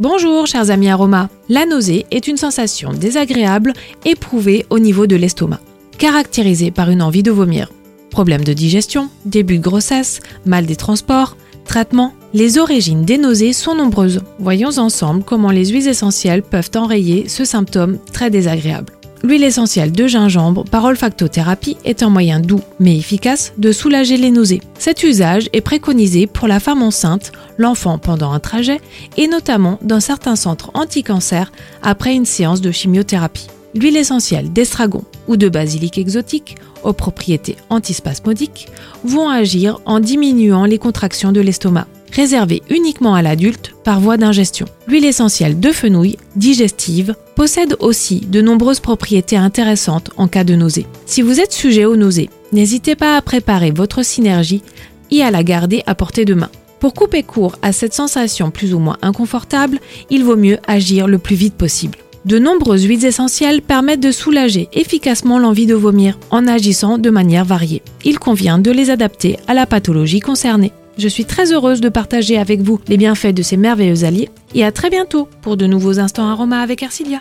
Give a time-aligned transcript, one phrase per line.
[0.00, 1.28] Bonjour chers amis aromas.
[1.48, 3.72] La nausée est une sensation désagréable
[4.04, 5.60] éprouvée au niveau de l'estomac,
[5.98, 7.70] caractérisée par une envie de vomir.
[8.10, 12.12] Problème de digestion, début de grossesse, mal des transports, traitement.
[12.32, 14.22] Les origines des nausées sont nombreuses.
[14.40, 18.92] Voyons ensemble comment les huiles essentielles peuvent enrayer ce symptôme très désagréable.
[19.24, 24.30] L'huile essentielle de gingembre par olfactothérapie est un moyen doux mais efficace de soulager les
[24.30, 24.60] nausées.
[24.78, 28.82] Cet usage est préconisé pour la femme enceinte, l'enfant pendant un trajet
[29.16, 31.52] et notamment dans certains centres anti-cancer
[31.82, 33.46] après une séance de chimiothérapie.
[33.74, 38.68] L'huile essentielle d'estragon ou de basilic exotique, aux propriétés antispasmodiques,
[39.04, 44.66] vont agir en diminuant les contractions de l'estomac réservé uniquement à l'adulte par voie d'ingestion.
[44.86, 50.86] L'huile essentielle de fenouil, digestive, possède aussi de nombreuses propriétés intéressantes en cas de nausée.
[51.06, 54.62] Si vous êtes sujet aux nausées, n'hésitez pas à préparer votre synergie
[55.10, 56.50] et à la garder à portée de main.
[56.80, 61.18] Pour couper court à cette sensation plus ou moins inconfortable, il vaut mieux agir le
[61.18, 61.98] plus vite possible.
[62.24, 67.44] De nombreuses huiles essentielles permettent de soulager efficacement l'envie de vomir en agissant de manière
[67.44, 67.82] variée.
[68.04, 70.72] Il convient de les adapter à la pathologie concernée.
[70.96, 74.64] Je suis très heureuse de partager avec vous les bienfaits de ces merveilleux alliés et
[74.64, 77.20] à très bientôt pour de nouveaux instants aromas avec Ercilia.